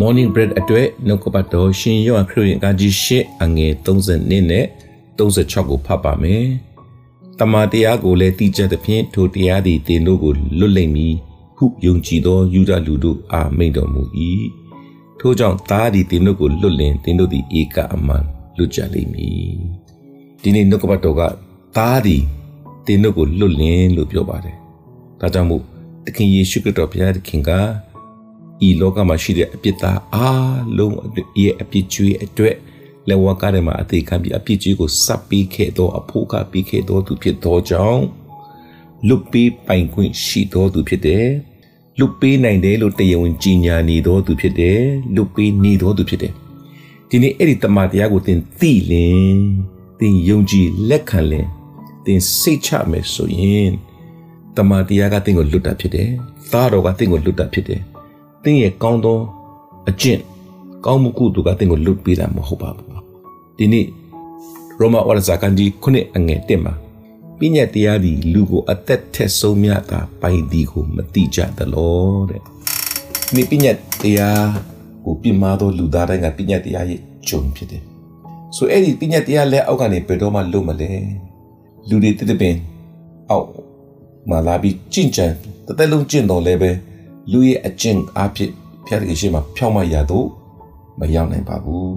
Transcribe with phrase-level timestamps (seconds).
[0.00, 4.66] morning bread အတွက်နှုတ်ကပတ်တော်ရှင်ယောဟန်ခရစ်ယာန်ကကြီးရှစ်အငယ်30နဲ့
[5.18, 6.44] 36ကိုဖတ်ပါမယ်။
[7.38, 11.14] တမန်တရားကိုလည်းတည်ကြသဖြင့်ထိုတရားသည်တင်တို့ကိုလွတ်လိမ့်မည်
[11.56, 14.02] ဟုယုံကြည်သောယူဒလူတို့အားမိန့်တော်မူ၏။
[15.20, 18.24] ထို့ကြောင့်သားသည်တင်တို့ကိုလွတ်လင်တင်တို့သည်ဧကအမှန်
[18.56, 19.52] လွတ်ကြလိမ့်မည်။
[20.42, 21.22] ဒီနေ့နှုတ်ကပတ်တော်က
[21.76, 22.22] သားသည်
[22.86, 24.56] တင်တို့ကိုလွတ်လင်လို့ပြောပါတယ်။
[25.20, 25.62] ဒါကြောင့်မို့
[26.04, 27.50] သခင်ယေရှုခရစ်တော်ဘုရားသခင်က
[28.66, 30.94] ဤလောကမှာရှိတဲ့အပြစ်သားအားလုံး
[31.40, 32.56] ရဲ့အပြစ်ကြွေးအတွက်
[33.08, 38.04] လက်ဝါးကားထဲမှာအသေးခံပြီးအပြစ်ကြွေးကိုစပ်ပြီးခဲ့သောအဖို့ကပြီးခဲ့သောသူဖြစ်သောကြောင့်
[39.08, 41.26] လွတ်ပေးပိုင်ခွင့်ရှိသောသူဖြစ်တယ်
[41.98, 44.80] လွတ်ပေးနိုင်တယ်လို့တရားဝင်ကြီးညာနေသောသူဖြစ်တယ်
[45.14, 46.32] လွတ်ပေးနေသောသူဖြစ်တယ်
[47.08, 49.38] ဒီနေ့အဲ့ဒီတမန်တရားကိုသင်သိလင်
[50.00, 51.46] သင်ယုံကြည်လက်ခံလင်
[52.04, 53.70] သင်စိတ်ချမယ်ဆိုရင်
[54.56, 56.08] တမန်တရားကသင်ကိုလွတ်တာဖြစ်တယ်
[56.52, 57.80] သားတော်ကသင်ကိုလွတ်တာဖြစ်တယ်
[58.42, 59.18] သင်ရဲ့ကောင်းသော
[59.88, 60.20] အကျင့်
[60.84, 62.88] ကောင်းမှုကုသိုလ်ကသင်ကိုလွတ်ပေးတာမဟုတ်ပါဘူး
[63.58, 63.86] ဒီနေ့
[64.78, 66.74] ရောမဝါရဇာကန်ဒီခုနှစ်အငယ်တက်မှာ
[67.38, 72.42] ပညာတရားသည်လူကိုအသက်ထက်ဆုံးမြတာပိုင်သည်ကိုမတိကြသလောတဲ့
[73.34, 73.72] ဒီပညာ
[74.02, 74.48] တရား
[75.04, 77.82] ကိုပြမသောလူသားတိုင်းကပညာတရားရဲ့ဂျုံဖြစ်တယ်
[78.56, 80.90] ဆိုအဲ့ဒီပညာတရားလက်အောက်ကနေဘယ်တော့မှလွတ်မလဲ
[81.88, 82.54] လူတွေတည်တဲ့ပင်
[83.30, 83.48] အောက်
[84.30, 85.26] မှာလာပြီးကြင်ကြံ
[85.66, 86.70] တသက်လုံးကျင့်တော်လဲပဲ
[87.32, 88.50] လူရဲ့အကျင့်အဖြစ်
[88.86, 90.26] ဖျက်ရရှိမှဖြောင်းမရတော့
[91.00, 91.94] မရောက်နိုင်ပါဘူး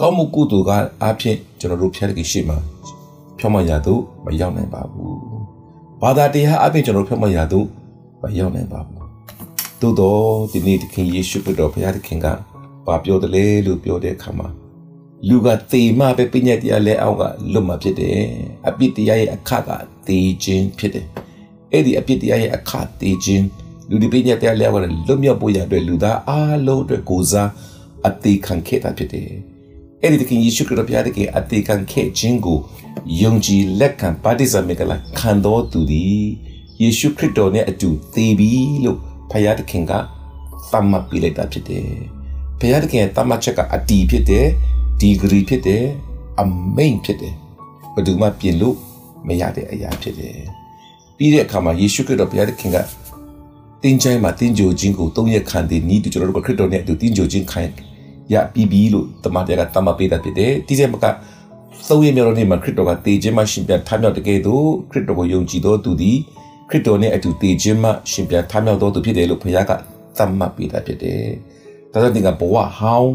[0.00, 0.70] ကောင်းမှုကုသိုလ်က
[1.02, 2.56] အားဖြင့်ကျွန်တော်တို့ဖျက်ရရှိမှ
[3.38, 5.18] ဖြောင်းမရတော့မရောက်နိုင်ပါဘူး
[6.00, 7.66] ဘာသာတရားအပြင်ကျွန်တော်ဖြောင်းမရတော့
[8.22, 9.00] မရောက်နိုင်ပါဘူး
[9.80, 12.26] သို့တော့ဒီနေ့သခင်ယေရှုခရစ်တော်ဘုရားသခင်က
[12.86, 14.48] ဘာပြောတယ်လဲလို့ပြောတဲ့အခါမှာ
[15.28, 18.18] လူကသေမှပဲပညာတရားလဲအောက်ကလွတ်မှာဖြစ်တယ်
[18.68, 19.70] အပြစ်တရားရဲ့အခါက
[20.06, 21.06] သေခြင်းဖြစ်တယ်
[21.72, 23.44] အဲ့ဒီအပြစ်တရားရဲ့အခါသေခြင်း
[23.92, 27.48] လူဒီပညာတရားလဲအောက်ကလွတ်မြောက်ဖို့ရတဲ့လူသားအားလုံးအတွက်ကိုစား
[28.08, 29.30] အသေးခံခဲ့တာဖြစ်တယ်
[30.02, 32.58] အဲ့ဒီတခင်ယေရှုခရစ်တော်ဘုရားတခင်အသေးခံခဲ့ခြင်းကို
[33.22, 36.22] ယုံကြည်လက်ခံပါတိဇာမေကလာခံတော်သူသည်
[36.82, 38.50] ယေရှုခရစ်တော်နဲ့အတူသေပြီ
[38.84, 38.98] လို့
[39.30, 39.92] ဘုရားတခင်က
[40.70, 41.88] သတ်မှတ်ပြလိုက်တာဖြစ်တယ်
[42.60, 44.46] ဘုရားတခင်ရဲ့သတ်မှတ်ချက်ကအတီးဖြစ်တယ်
[45.00, 45.84] ဒီဂရီဖြစ်တယ်
[46.40, 46.44] အ
[46.76, 47.34] မိန်ဖြစ်တယ်
[47.94, 48.76] ဘယ်သူမှပြင်လို့
[49.26, 50.38] မရတဲ့အရာဖြစ်တယ်
[51.16, 52.78] ပြီးတဲ့အခါမှာယေရှုခရစ်တော်ဘုရားသခင်က
[53.82, 57.62] တင်းချိုင်းမှာတင်းကြိုခြင်းကို၃ရက်ခံတယ်နီးတူကျွန်တော်တို့ကခရစ်တော်နဲ့အတူတင်းကြိုခြင်းခံ
[58.32, 61.06] ရပြီးပြီလို့တမန်တော်ကတမပေးတာဖြစ်တယ်တိကျမက
[61.88, 66.16] သုံးရမြော်တော်နေ့မှာခရစ်တော်ကတေခြင်းမှရှင်ပြန်ထမြောက်တကယ်သို့ခရစ်တော်ကိုယုံကြည်သောသူသည်
[66.70, 69.72] ခရစ်တော်နဲ့အတူတေခြင်းမှရှင်ပြန်ထမြောက်သောသူဖြစ်တယ်လို့ဘုရားက
[70.16, 71.22] သတ်မှတ်ပေးတာဖြစ်တယ်။
[71.92, 73.12] ဒါကြောင့်သင်ကဘဝဟောင်း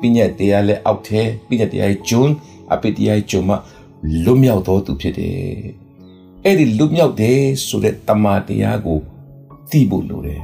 [0.00, 2.34] ပညာတရားလက်အောက်ထဲပညာတရားဂျွန်း
[2.72, 3.54] အပိတရားဂျွန်းမှ
[4.24, 5.50] လွတ်မြောက်သောသူဖြစ်တယ်။
[6.44, 8.98] အဲ့ဒီလွတ်မြောက်တယ်ဆိုတဲ့တမန်တရားကို
[9.70, 10.40] သိဖို့လိုတယ်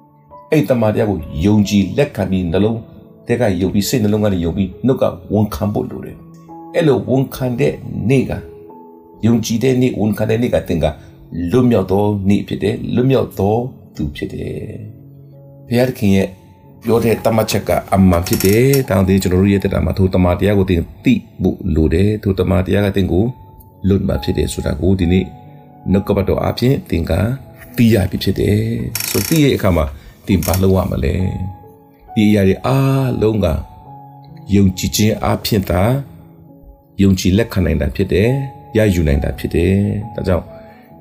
[0.50, 2.80] ။အဲ့တမန်တရားကိုယုံကြည်လက်ခံပြီးနှလုံး
[3.26, 6.16] တက်ကယုံပြီးစိတ်နှလုံးကနေယုံပြီးနှုတ်ကဝန်ခံဖို့လိုတယ်။
[6.74, 7.74] အဲ့လိုဝန်ခံတဲ့
[8.08, 8.32] နေ့က
[9.26, 10.86] ယုံကြည်တဲ့နေ့ဝန်ခံတဲ့နေ့ကတင်က
[11.50, 13.54] လွတ်မြောက်သောနေ့ဖြစ်တယ်လွတ်မြောက်သော
[13.96, 14.54] သူဖြစ်တယ်။
[15.68, 16.28] ဘုရားသခင်ရဲ့
[16.84, 23.24] ပြောတဲ့တမတ်ချက်ကအမှန်ဖြစ်တယ်။တောင်းတင်ကျွန်တော်တို့ရဲ့တက်တာမှာထိုတမန်တရားကိုသင်သိဖို့လိုတယ်။ထိုတမန်တရားကသင်ကို
[23.88, 25.24] လွတ်မှာဖြစ်တယ်ဆိုတာကိုဒီနေ့
[25.92, 27.12] နှုတ်ကပတ်တော်အပြင်သင်က
[27.76, 28.58] သိရပြီဖြစ်တယ်။
[29.10, 29.84] ဆိုသိရဲ့အခါမှာ
[30.26, 31.14] သင်ဘာလုပ်ရမလဲ။
[32.14, 33.46] ဒီအရာတွေအားလုံးက
[34.54, 35.82] ယုံကြည်ခြင်းအပြင်သာ
[37.02, 38.30] ယုံကြည်လက်ခံနိုင်တာဖြစ်တယ်။
[38.76, 39.74] ရယူနိုင်တာဖြစ်တယ်။
[40.14, 40.44] ဒါကြောင့်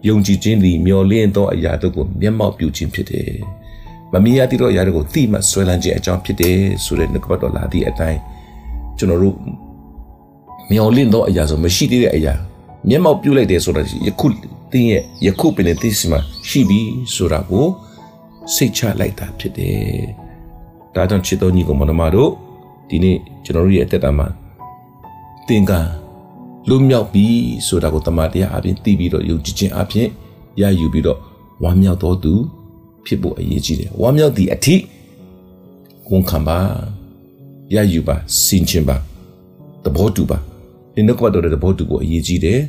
[0.07, 3.31] ယုံကြည်ခြင်းသည်မျော်လင့်သောအရာတို့ကိုမျက်မှောက်ပြုခြင်းဖြစ်တယ်။
[4.11, 8.19] မမီးရတိတော့အရာတွေကိုသိမှဆွဲလန်းခြင်းအကြောင်းဖြစ်တယ်ဆိုတဲ့နှုတ်ကပတ်တော်လာသည့်အတိုင်း
[8.97, 9.35] ကျွန်တော်တို့
[10.71, 12.33] မျောလင့်သောအရာဆိုမရှိသေးတဲ့အရာ
[12.89, 14.27] မျက်မှောက်ပြုလိုက်တယ်ဆိုတာယခု
[14.73, 16.79] တင်းရဲ့ယခုပင်သိစီမှာရှိပြီ
[17.13, 17.65] ဆိုတာကို
[18.53, 20.03] စိတ်ချလိုက်တာဖြစ်တယ်။
[20.95, 22.31] ဒါကြောင့်ချစ်တော်ညီကောင်မတို့
[22.89, 24.27] ဒီနေ့ကျွန်တော်တို့ရဲ့အသက်တာမှာ
[25.47, 25.71] သင်က
[26.69, 27.25] လွတ်မြောက်ပြီ
[27.67, 30.07] ဆိုတာကိုတမန်တရားအပြင်သိပြီးတော့ယုံကြည်ခြင်းအပြင်
[30.61, 31.19] ရယူပြီးတော့
[31.63, 32.33] ဝမ်းမြောက်တော်သူ
[33.05, 34.75] ဖြစ်ဖို့အရေးကြီးတယ်ဝမ်းမြောက်သည့်အထိ
[36.09, 36.59] ဝန်ခံပါ
[37.75, 38.97] ရယူပါစင်ချင်ပါ
[39.83, 40.37] သဘောတူပါ
[40.93, 42.59] ဒီနှုတ်ကပတ်တော်တဲ့သဘောတူဖို့အရေးကြီးတယ်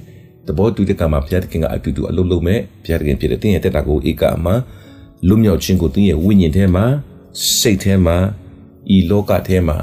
[0.46, 4.52] သဘောတူတဲ့ကံမှာဘုရားသခင်ကအတူတူအလုပ်လုပ်မဲ့ဘုရားသခင်ဖြစ်တဲ့တင်းရဲ့တက်တာကိုဧကအမှ
[5.28, 6.84] လွတ်မြောက်ခြင်းကိုတင်းရဲ့ဝိညာဉ်ထဲမှာ
[7.58, 8.16] စိတ်ထဲမှာ
[8.94, 9.76] ဤလောကထဲမှာ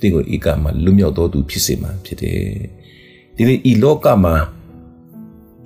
[0.00, 2.40] တင်းကိုဧကမှလွတ်မြောက်တော်သူဖြစ်စေမှာဖြစ်တယ်
[3.36, 4.34] ဒီနေ့ဤလောကမှာ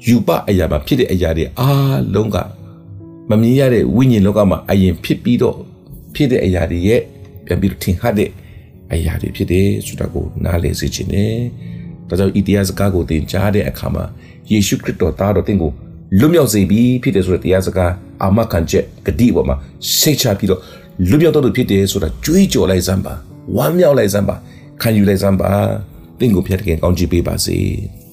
[0.07, 2.37] ယူပအရာမှာဖြစ်တဲ့အရာတွေအားလုံးက
[3.31, 5.57] မမြင်ရတဲ့ဝိညာဉ်လောကမှာအရင်ဖြစ်ပြီးတော့
[6.15, 7.01] ဖြစ်တဲ့အရာတွေရဲ့
[7.47, 8.31] ပြန်ပြီးထင်ဟပ်တဲ့
[8.93, 11.37] အရာတွေဖြစ်တယ်ဆိုတာကိုနားလည်စေချင်တယ်။
[12.09, 14.05] ဒါကြောင့်ဤတရားစကားကိုသင်ကြားတဲ့အခါမှာ
[14.51, 15.73] ယေရှုခရစ်တော်သားတော်သင်ကို
[16.19, 19.57] လွတ်မြောက်စေပြီးဖြစ်တယ်ဆိုတဲ့တရားစကားအာမခံချက်ဂတိပေါ်မှာ
[19.99, 20.61] စိတ်ချပြီးတော့
[21.09, 23.15] လွတ်မြောက်တော်သူဖြစ်တယ်ဆိုတာကြွေးကြော်လိုက်စမ်းပါ
[23.57, 24.37] ဝမ်းမြောက်လိုက်စမ်းပါ
[24.83, 25.51] ခံယူလိုက်စမ်းပါ
[26.19, 27.59] တင့်ကိုဖျက်တကယ်ကောင်းချီးပေးပါစေ။